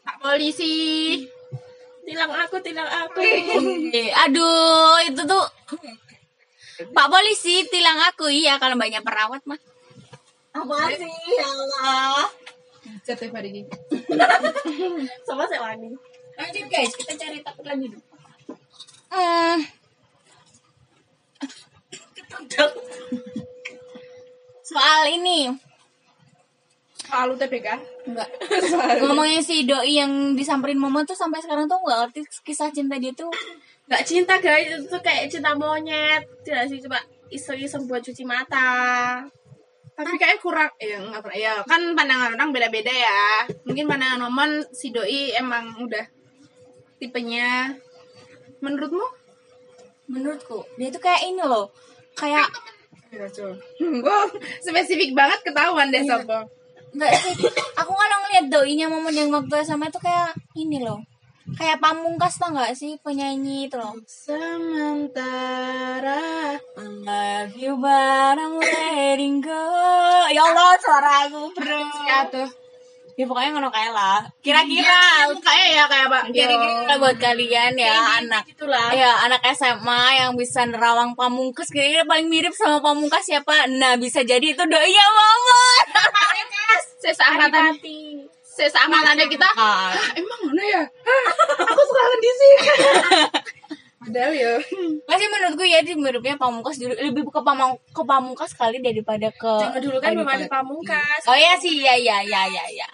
Pak 0.03 0.19
polisi 0.19 0.75
Tilang 2.03 2.33
aku, 2.33 2.57
tilang 2.65 2.89
aku. 2.89 3.21
Eh, 3.21 4.09
aduh 4.11 4.99
itu 5.07 5.21
tuh 5.23 5.45
Pak 6.91 7.07
polisi 7.07 7.63
tilang 7.71 7.95
aku 8.03 8.27
iya 8.27 8.59
kalau 8.59 8.75
banyak 8.75 8.99
perawat 8.99 9.39
mah 9.47 9.55
Apa 10.51 10.91
sih? 10.91 11.07
Ya 11.07 11.47
Allah. 11.47 12.27
jatuh 13.07 13.31
hari 13.31 13.55
ini 13.55 13.61
Sama 15.23 15.47
saya 15.47 15.63
Wani. 15.63 15.95
lanjut 16.35 16.65
guys 16.67 16.91
kita 16.99 17.15
cari 17.15 17.39
topik 17.39 17.63
lagi 17.63 17.87
dulu 17.87 18.03
hmm. 19.15 19.57
soal 24.67 25.03
ini 25.15 25.68
Lalu 27.09 27.33
TPK 27.41 27.67
enggak. 28.05 28.29
Ngomongin 29.03 29.41
si 29.41 29.65
doi 29.65 29.97
yang 29.97 30.37
disamperin 30.37 30.77
momo 30.77 31.01
tuh 31.03 31.17
sampai 31.17 31.41
sekarang 31.41 31.65
tuh 31.65 31.81
nggak 31.81 31.99
ngerti 32.05 32.21
kisah 32.45 32.69
cinta 32.69 33.01
dia 33.01 33.13
tuh. 33.13 33.29
Gak 33.89 34.05
cinta 34.05 34.37
guys, 34.37 34.69
itu 34.69 34.85
tuh 34.85 35.01
kayak 35.01 35.25
cinta 35.33 35.57
monyet. 35.57 36.21
Tidak 36.45 36.69
sih, 36.69 36.77
coba 36.85 37.01
iseng-iseng 37.33 37.89
buat 37.89 38.05
cuci 38.05 38.21
mata. 38.21 39.25
tapi 39.99 40.15
kayak 40.15 40.39
kurang 40.39 40.71
ya 40.79 40.95
nggak 40.95 41.19
pernah. 41.19 41.35
Ya 41.35 41.53
kan 41.67 41.91
pandangan 41.91 42.31
orang 42.39 42.55
beda-beda 42.55 42.87
ya. 42.87 43.43
Mungkin 43.67 43.83
pandangan 43.83 44.31
Oman 44.31 44.63
si 44.71 44.95
doi 44.95 45.35
emang 45.35 45.75
udah 45.75 46.05
tipenya. 47.01 47.75
Menurutmu? 48.63 49.03
Menurutku 50.07 50.63
dia 50.79 50.87
tuh 50.87 51.03
kayak 51.03 51.27
ini 51.27 51.43
loh. 51.43 51.67
Kayak 52.15 52.47
Wow, 54.05 54.29
spesifik 54.61 55.17
banget 55.17 55.41
ketahuan 55.41 55.89
deh 55.89 56.05
sopo 56.05 56.58
Enggak 56.93 57.13
sih. 57.21 57.35
Aku 57.79 57.91
kalau 57.93 58.17
ngeliat 58.25 58.45
doinya 58.49 58.85
momen 58.89 59.13
yang 59.13 59.29
waktu 59.29 59.63
SMA 59.65 59.89
tuh 59.93 60.01
kayak 60.01 60.33
ini 60.57 60.81
loh. 60.81 61.01
Kayak 61.57 61.81
pamungkas 61.81 62.37
tau 62.37 62.53
gak 62.53 62.77
sih 62.77 63.01
penyanyi 63.01 63.65
itu 63.65 63.73
loh. 63.73 63.97
sementara 64.05 65.41
I 66.61 66.85
love 66.85 67.57
you 67.57 67.73
but 67.81 68.37
I'm 68.37 68.61
letting 68.61 69.41
go. 69.41 69.65
Ya 70.29 70.45
Allah 70.45 70.77
suara 70.77 71.25
aku 71.25 71.49
bro. 71.57 71.81
ya 72.05 72.29
tuh 72.29 72.45
Ya 73.19 73.27
pokoknya 73.27 73.51
ngono 73.51 73.67
kayak 73.67 73.91
lah. 73.91 74.23
Kira-kira. 74.39 75.27
kayak 75.43 75.67
ya 75.75 75.83
kayak 75.91 76.07
pak 76.07 76.23
Kira-kira 76.31 76.93
buat 76.95 77.17
kalian 77.19 77.75
ya 77.75 78.23
anak. 78.23 78.47
Itulah. 78.47 78.95
Ya 78.95 79.11
anak 79.27 79.43
SMA 79.51 80.23
yang 80.23 80.39
bisa 80.39 80.63
nerawang 80.63 81.19
pamungkas 81.19 81.67
kira-kira 81.67 82.07
paling 82.07 82.31
mirip 82.31 82.55
sama 82.55 82.79
pamungkas 82.79 83.27
siapa? 83.27 83.67
Nah 83.67 83.99
bisa 83.99 84.23
jadi 84.23 84.55
itu 84.55 84.63
doinya 84.63 85.05
momon. 85.11 85.85
seseangkatan 86.99 87.63
Hati. 87.75 88.27
seseangkatannya 88.43 89.25
kita 89.31 89.47
Ah. 89.55 89.87
"Ah, 89.87 90.03
emang 90.19 90.51
mana 90.51 90.63
ya 90.67 90.83
Hah, 90.83 91.23
aku 91.63 91.81
sekarang 91.81 92.19
di 92.19 92.31
sini 92.35 92.57
padahal 93.99 94.33
ya 94.35 94.53
Masih 95.07 95.27
menurutku 95.31 95.63
ya 95.63 95.79
di 95.79 95.95
miripnya 95.95 96.35
pamungkas 96.35 96.75
dulu 96.75 96.91
lebih 96.91 97.23
ke 97.31 97.39
pamung 97.39 97.79
ke 97.95 98.03
pamungkas 98.03 98.51
kali 98.51 98.83
daripada 98.83 99.31
ke 99.31 99.53
Zaman 99.63 99.79
dulu 99.79 99.97
kan 100.03 100.11
ada 100.11 100.47
Pamungkas. 100.51 101.21
Oh 101.23 101.37
ya 101.39 101.55
sih 101.55 101.79
ya 101.79 101.95
ya 101.95 102.19
ya 102.19 102.41
ya 102.51 102.63
ya. 102.67 102.89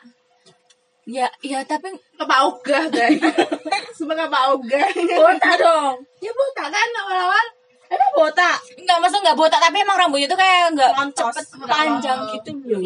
Ya 1.05 1.29
ya 1.45 1.61
tapi 1.61 1.93
ke 1.93 2.23
Pak 2.25 2.39
Ogah 2.49 2.89
guys 2.89 3.21
ke 3.21 4.25
Pak 4.25 4.43
Ogah 4.57 4.87
Botak 5.21 5.55
dong. 5.61 5.95
ya 6.17 6.31
buta 6.33 6.65
kan 6.65 6.89
awal-awal 7.05 7.45
Emang 7.85 8.11
botak? 8.17 8.57
Enggak, 8.81 8.97
maksudnya 8.97 9.21
enggak 9.29 9.37
botak 9.37 9.59
tapi 9.61 9.77
emang 9.85 9.97
rambutnya 9.97 10.25
tuh 10.25 10.39
kayak 10.39 10.73
enggak 10.73 10.91
Lontos. 10.97 11.33
cepet 11.37 11.45
panjang 11.69 12.19
gitu 12.33 12.51
loh. 12.65 12.81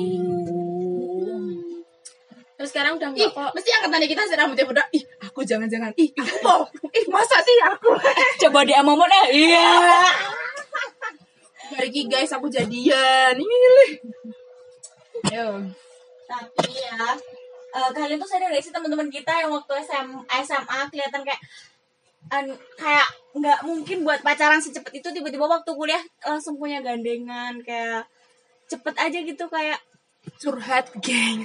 Terus 2.60 2.70
sekarang 2.76 3.00
udah 3.00 3.08
enggak 3.16 3.32
kok. 3.32 3.52
mesti 3.56 3.70
angkatan 3.80 4.04
kita 4.04 4.22
sih 4.28 4.36
rambutnya 4.36 4.68
botak. 4.68 4.88
Ih, 4.92 5.04
aku 5.24 5.40
jangan-jangan. 5.48 5.96
Ih, 5.96 6.12
aku 6.20 6.36
mau. 6.44 6.62
Ih, 6.92 7.06
masa 7.08 7.40
sih 7.40 7.58
aku? 7.64 7.96
Coba 8.44 8.68
di 8.68 8.76
amamon 8.76 9.08
eh. 9.08 9.28
Iya. 9.48 9.72
Mari 11.80 12.02
guys, 12.12 12.36
aku 12.36 12.52
jadian. 12.52 13.34
Ini 13.40 13.56
nih. 13.56 13.92
Yo. 15.32 15.48
Tapi 16.28 16.70
ya, 16.76 17.16
eh, 17.70 17.90
kalian 17.92 18.18
tuh 18.18 18.26
sadar 18.26 18.50
gak 18.50 18.60
sih 18.60 18.70
teman-teman 18.70 19.08
kita 19.08 19.34
yang 19.38 19.50
waktu 19.50 19.74
SM, 19.80 20.08
SMA 20.42 20.80
kelihatan 20.88 21.22
kayak 21.22 21.42
an- 22.28 22.60
kayak 22.76 23.08
nggak 23.32 23.60
mungkin 23.62 24.02
buat 24.02 24.20
pacaran 24.20 24.58
secepat 24.58 24.92
itu 24.92 25.08
tiba-tiba 25.10 25.46
waktu 25.46 25.70
kuliah 25.70 26.02
langsung 26.22 26.56
punya 26.56 26.80
gandengan 26.80 27.58
kayak 27.62 28.04
cepet 28.66 28.96
aja 28.96 29.20
gitu 29.20 29.46
kayak 29.48 29.80
Curhat, 30.36 30.92
geng. 31.06 31.42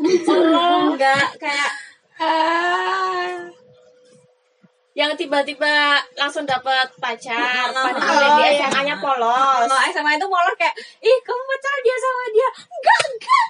enggak 0.00 1.28
kayak 1.36 1.70
Ah. 2.14 3.50
Yang 4.94 5.26
tiba-tiba 5.26 5.74
langsung 6.14 6.46
dapat 6.46 6.86
pacar. 6.96 7.66
Oh, 7.68 7.82
Padahal 7.84 8.38
di 8.38 8.46
iya. 8.46 8.62
SMA-nya 8.62 8.96
polos. 9.02 9.66
kalau 9.66 9.78
SMA 9.90 10.14
itu 10.14 10.22
polos 10.24 10.54
kayak 10.54 10.70
ih 11.00 11.18
kamu 11.20 11.42
pacaran 11.44 11.80
dia 11.82 11.96
sama 11.98 12.24
dia 12.30 12.48
enggak 12.70 13.00
enggak 13.04 13.46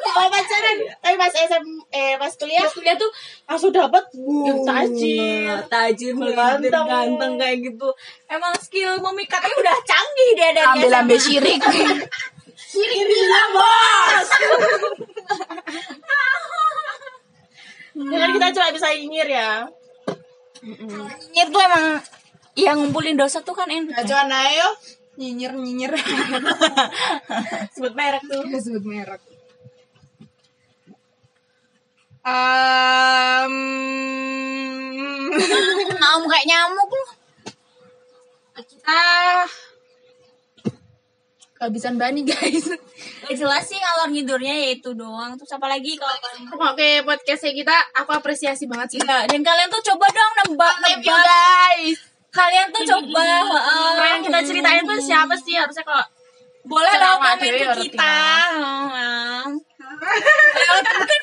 Oh 0.00 0.26
pacaran. 0.26 0.76
Tapi 0.98 1.14
pas 1.14 1.32
SM 1.32 1.64
eh 1.90 2.14
pas 2.14 2.32
kuliah 2.32 2.62
Pas 2.62 2.72
kuliah 2.72 2.96
tuh 2.96 3.10
langsung 3.44 3.70
dapat 3.70 4.04
uh, 4.12 4.56
tajir. 4.62 5.56
tajir 5.66 6.12
melintir 6.12 6.70
Ganteng. 6.70 6.86
ganteng 6.86 7.32
kayak 7.36 7.56
gitu 7.64 7.88
emang 8.26 8.54
skill 8.56 8.98
memikatnya 8.98 9.54
udah 9.54 9.76
canggih 9.82 10.30
dia 10.34 10.50
dari 10.50 10.66
Ambil 10.66 10.90
ambil 10.94 11.18
SMA. 11.18 11.26
syirik. 11.26 11.60
Gila 12.70 13.42
bos. 13.50 14.28
Kan 17.90 18.28
kita 18.32 18.46
cuma 18.54 18.68
bisa 18.70 18.88
nyinyir 18.90 19.28
ya. 19.28 19.50
Nyinyir 20.62 21.48
tuh 21.48 21.60
emang 21.60 21.84
yang 22.54 22.76
ngumpulin 22.78 23.16
dosa 23.16 23.40
tuh 23.40 23.54
kan 23.54 23.66
enak 23.66 23.94
Acuan 23.96 24.30
ayo. 24.30 24.68
Nyinyir 25.16 25.52
nyinyir. 25.52 25.92
Sebut 27.74 27.92
merek 27.92 28.22
tuh. 28.24 28.40
Udah 28.40 28.60
sebut 28.60 28.84
merek. 28.84 29.20
Um, 32.20 33.54
Naum 35.96 36.24
kayak 36.30 36.44
nyamuk 36.44 36.92
lu 36.92 37.04
kita 38.60 39.00
kehabisan 41.56 41.96
bani 41.96 42.20
guys. 42.28 42.68
Gak 43.24 43.32
jelas 43.40 43.64
sih 43.64 43.80
ngalor 43.80 44.12
ngidurnya 44.12 44.52
ya 44.52 44.68
itu 44.76 44.92
doang 44.92 45.32
Terus 45.40 45.56
apa 45.56 45.64
lagi 45.72 45.96
kalau 45.96 46.12
Oke 46.76 47.00
podcastnya 47.08 47.56
kita 47.56 47.76
aku 47.96 48.12
apresiasi 48.12 48.68
banget 48.68 48.96
sih. 48.96 49.00
Ya, 49.00 49.24
dan 49.24 49.40
kalian 49.40 49.72
tuh 49.72 49.80
coba 49.80 50.04
dong 50.12 50.32
nebak 50.44 50.74
you 50.76 51.00
nebak 51.00 51.24
guys. 51.24 51.96
kalian 52.36 52.68
tuh 52.68 52.84
coba. 52.84 53.48
Orang 53.96 54.20
yang 54.20 54.22
kita 54.28 54.44
ceritain 54.44 54.84
tuh 54.84 55.00
siapa 55.00 55.32
sih 55.40 55.56
harusnya 55.56 55.88
kalau 55.88 56.04
boleh 56.68 56.92
loh 57.00 57.16
sama 57.16 57.40
komen 57.40 57.56
ke 57.56 57.64
ngerti 57.64 57.88
kita 57.96 58.20
mungkin 61.00 61.19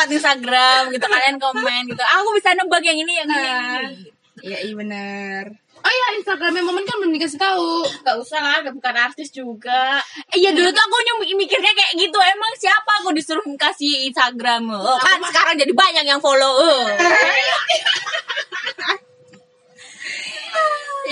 lewat 0.00 0.16
Instagram 0.16 0.88
gitu 0.96 1.04
kalian 1.04 1.36
komen 1.36 1.84
gitu 1.92 2.00
aku 2.00 2.32
bisa 2.40 2.56
nebak 2.56 2.80
yang 2.80 2.96
ini 2.96 3.20
yang 3.20 3.28
ini, 3.28 3.36
yang 3.44 3.84
ini. 3.92 4.08
Iya 4.40 4.58
iya 4.64 4.72
benar. 4.72 5.52
Oh 5.80 5.92
iya 5.92 6.16
Instagramnya 6.16 6.64
momen 6.64 6.88
kan 6.88 6.96
belum 6.96 7.12
dikasih 7.12 7.36
tahu. 7.36 7.84
Gak 8.00 8.16
usah 8.16 8.40
lah, 8.40 8.64
gak 8.64 8.72
bukan 8.72 8.96
artis 8.96 9.28
juga. 9.28 10.00
Eh, 10.32 10.40
Iya 10.40 10.56
dulu 10.56 10.72
tuh 10.72 10.80
aku 10.80 10.96
mikirnya 11.36 11.72
kayak 11.76 11.92
gitu 12.00 12.16
Emang 12.16 12.52
siapa 12.56 13.04
aku 13.04 13.12
disuruh 13.12 13.44
kasih 13.60 14.08
Instagram 14.08 14.72
oh, 14.72 14.96
Kan 14.96 15.20
sekarang 15.28 15.60
jadi 15.60 15.72
banyak 15.76 16.04
yang 16.08 16.20
follow 16.24 16.56
oh. 16.56 16.88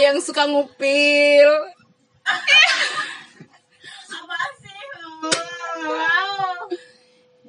Yang 0.09 0.33
suka 0.33 0.49
ngupil. 0.49 1.49
Apa 4.09 4.41
sih? 4.57 4.79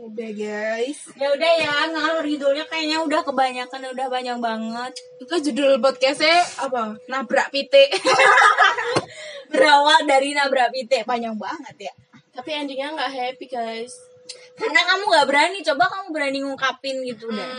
Udah 0.09 0.31
guys. 0.33 0.99
Ya 1.13 1.29
udah 1.29 1.51
ya 1.53 1.73
ngalor 1.93 2.25
ngidulnya 2.25 2.65
kayaknya 2.65 2.97
udah 3.05 3.21
kebanyakan 3.21 3.93
Udah 3.93 4.07
banyak 4.09 4.37
banget 4.41 4.91
Itu 5.21 5.35
judul 5.37 5.77
podcastnya 5.77 6.41
apa? 6.57 6.97
Nabrak 7.05 7.53
pitik. 7.53 7.93
Berawal 9.53 10.05
dari 10.05 10.33
nabrak 10.33 10.73
pitik 10.73 11.05
Panjang 11.05 11.37
banget 11.37 11.89
ya 11.89 11.93
Tapi 12.33 12.49
endingnya 12.53 12.97
gak 12.97 13.11
happy 13.11 13.45
guys. 13.45 13.93
Karena 14.57 14.81
kamu 14.85 15.03
gak 15.13 15.27
berani 15.29 15.59
Coba 15.61 15.85
kamu 15.85 16.07
berani 16.09 16.37
ngungkapin 16.41 17.05
gitu 17.05 17.29
dah 17.29 17.49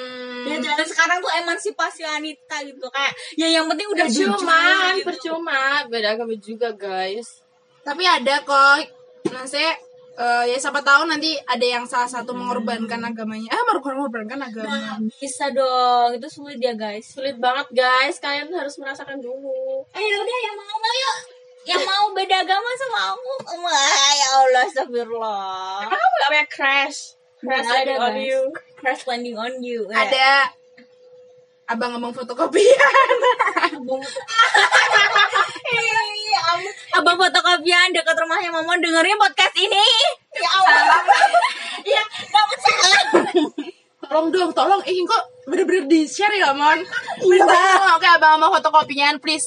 Hmm. 0.40 0.48
Ya 0.48 0.56
jalan 0.56 0.88
sekarang 0.88 1.20
tuh 1.20 1.28
emansipasi 1.36 2.00
wanita 2.00 2.64
gitu 2.64 2.88
Kayak 2.88 3.12
ya 3.36 3.60
yang 3.60 3.68
penting 3.68 3.92
udah 3.92 4.08
Percuma, 4.08 4.60
gitu. 4.96 5.04
percuma. 5.04 5.60
Beda 5.84 6.16
agama 6.16 6.32
juga 6.40 6.72
guys. 6.72 7.44
Tapi 7.84 8.08
ada 8.08 8.40
kok. 8.40 8.88
Nanti 9.28 9.60
eh, 10.20 10.44
ya 10.52 10.56
siapa 10.60 10.84
tahu 10.84 11.08
nanti 11.08 11.32
ada 11.48 11.64
yang 11.64 11.88
salah 11.88 12.06
satu 12.06 12.36
mengorbankan 12.36 13.00
agamanya. 13.00 13.48
Ah, 13.56 13.64
mengorbankan 13.64 14.36
agama. 14.36 15.00
Bisa 15.16 15.48
dong 15.50 16.20
Itu 16.20 16.28
sulit 16.28 16.60
ya 16.60 16.76
guys 16.76 17.16
Sulit 17.16 17.40
banget 17.40 17.72
guys. 17.72 18.20
Kalian 18.20 18.52
harus 18.52 18.76
merasakan 18.76 19.24
dulu. 19.24 19.80
Eh 19.96 20.02
ya 20.04 20.16
udah 20.20 20.38
yang 20.44 20.54
mau 20.60 20.76
mau 20.76 20.92
yuk 20.94 21.16
Yang 21.64 21.82
mau 21.88 22.04
beda 22.12 22.36
agama 22.44 22.68
sama 22.76 23.16
aku 23.16 23.32
Wah 23.60 24.12
ya 24.16 24.28
Allah 24.44 24.62
Astagfirullah 24.68 25.88
Emang 25.88 25.98
kamu 26.00 26.16
gak 26.36 26.48
crash? 26.52 27.16
Crash 27.40 27.64
landing 27.68 27.96
on 28.00 28.12
guys. 28.12 28.28
you. 28.28 28.40
Crash 28.76 29.02
landing 29.08 29.36
on 29.40 29.52
you 29.64 29.80
Eh, 29.88 29.96
Ada 29.96 30.52
abang-abang 31.70 32.10
fotokopian. 32.10 32.66
Ih, 35.70 36.09
am- 36.50 36.74
Abang 36.96 37.16
fotokopian 37.16 37.94
dekat 37.94 38.16
rumahnya 38.16 38.50
Mama 38.50 38.74
dengerin 38.76 39.18
podcast 39.18 39.56
ini 39.56 39.86
Ya 40.34 40.50
Allah 40.58 41.02
Ya 41.82 42.02
dapat 42.28 42.58
salah 42.58 43.02
tolong 44.10 44.28
dong, 44.34 44.50
tolong. 44.50 44.82
Eh, 44.90 44.98
kok 45.06 45.22
bener-bener 45.46 45.86
di-share 45.86 46.34
ya, 46.34 46.50
Mon? 46.50 46.82
Minta 47.22 47.62
Oke, 47.94 48.10
abang-abang 48.10 48.58
fotokopian, 48.58 49.22
please. 49.22 49.46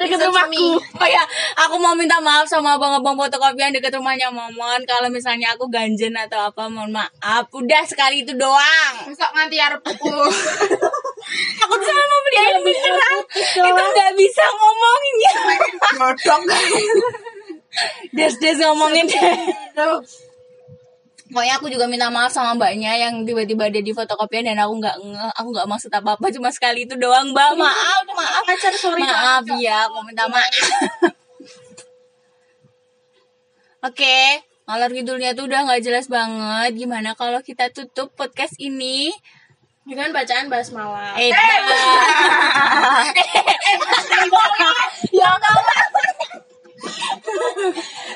dekat 0.00 0.18
rumahku. 0.18 0.80
Oh 0.80 1.06
ya, 1.06 1.22
aku 1.54 1.76
mau 1.78 1.94
minta 1.94 2.18
maaf 2.18 2.48
sama 2.48 2.74
abang-abang 2.74 3.14
fotokopian 3.14 3.70
dekat 3.70 3.94
rumahnya 3.94 4.32
Momon. 4.32 4.80
Kalau 4.88 5.12
misalnya 5.12 5.52
aku 5.54 5.68
ganjen 5.68 6.16
atau 6.16 6.50
apa, 6.50 6.66
mohon 6.66 6.90
maaf. 6.90 7.46
Udah 7.52 7.84
sekali 7.84 8.24
itu 8.26 8.32
doang. 8.34 8.94
Masa 9.06 9.28
nganti 9.36 9.60
arep 9.60 9.84
pukul. 9.84 10.24
Aku 11.68 11.74
sama 11.76 12.16
dia 12.32 12.56
ini 12.56 12.60
beneran. 12.64 13.18
Itu 13.36 13.82
nggak 13.92 14.12
bisa 14.16 14.44
ngomonginnya. 15.98 16.62
Godok. 16.62 17.12
Des-des 18.14 18.58
ngomongin. 18.62 19.06
Pokoknya 21.28 21.60
aku 21.60 21.68
juga 21.68 21.84
minta 21.84 22.08
maaf 22.08 22.32
sama 22.32 22.56
mbaknya 22.56 22.96
yang 22.96 23.20
tiba-tiba 23.28 23.68
ada 23.68 23.84
di 23.84 23.92
fotokopian 23.92 24.48
dan 24.48 24.64
aku 24.64 24.80
nggak 24.80 24.96
aku 25.36 25.48
nggak 25.52 25.68
maksud 25.68 25.92
apa 25.92 26.16
apa 26.16 26.26
cuma 26.32 26.48
sekali 26.48 26.88
itu 26.88 26.96
doang 26.96 27.36
mbak 27.36 27.52
maaf 27.52 28.00
maaf 28.16 28.42
Pacar 28.48 28.72
sorry 28.72 29.04
maaf 29.04 29.44
ya 29.60 29.92
aku 29.92 30.08
minta 30.08 30.24
maaf 30.24 30.48
Oke, 33.78 34.42
ngalor 34.66 34.90
ngidulnya 34.90 35.38
tuh 35.38 35.46
udah 35.46 35.68
nggak 35.68 35.84
jelas 35.86 36.10
banget. 36.10 36.74
Gimana 36.74 37.14
kalau 37.14 37.38
kita 37.44 37.70
tutup 37.70 38.10
podcast 38.18 38.58
ini? 38.58 39.14
Dengan 39.88 40.12
bacaan 40.12 40.52
basmalah. 40.52 41.16
Eh, 41.16 41.32
ya 45.16 45.32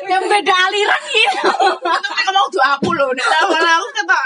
yang 0.09 0.25
beda 0.29 0.55
aliran 0.55 1.03
gitu. 1.09 1.49
Itu 1.49 2.09
ngomong 2.29 2.47
tuh 2.53 2.63
aku 2.63 2.89
loh. 2.93 3.09
Udah 3.13 3.27
awal 3.45 3.65
aku 3.65 3.89
kata. 3.97 4.21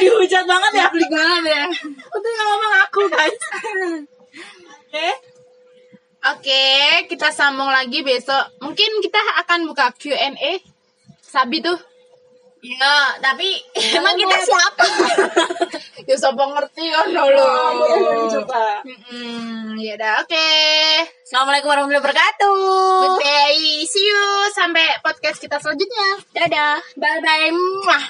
Dihujat 0.00 0.44
banget 0.46 0.72
ya. 0.78 0.86
Publik 0.90 1.10
banget 1.10 1.42
ya. 1.50 1.64
Itu 1.90 2.28
yang 2.30 2.46
ngomong 2.46 2.74
aku 2.86 3.00
guys. 3.10 3.42
Oke. 4.86 5.08
Oke, 6.22 6.64
kita 7.10 7.34
sambung 7.34 7.66
lagi 7.66 8.06
besok. 8.06 8.54
Mungkin 8.62 9.02
kita 9.02 9.18
akan 9.42 9.66
buka 9.66 9.90
Q&A. 9.98 10.62
Sabi 11.18 11.58
tuh. 11.58 11.74
Ya, 12.62 13.18
tapi 13.18 13.58
emang 13.74 14.14
kita 14.14 14.38
siapa? 14.38 14.86
Ya 16.02 16.18
siapa 16.18 16.42
ngerti 16.42 16.90
kan 16.90 17.14
lo. 17.14 17.30
Coba. 18.26 18.82
Hmm, 18.82 19.78
ya 19.78 19.94
udah 19.94 20.26
oke. 20.26 20.50
Assalamualaikum 21.22 21.70
warahmatullahi 21.70 22.02
wabarakatuh. 22.02 22.58
Good 23.06 23.18
day. 23.22 23.86
See 23.86 24.02
you 24.02 24.50
sampai 24.50 24.98
podcast 24.98 25.38
kita 25.38 25.62
selanjutnya. 25.62 26.26
Dadah. 26.34 26.82
Bye 26.98 27.22
bye. 27.22 27.54
Mwah. 27.54 28.04